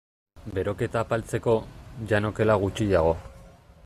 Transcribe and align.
Beroketa 0.53 1.03
apaltzeko, 1.05 1.55
jan 2.13 2.31
okela 2.31 2.57
gutxiago. 2.65 3.13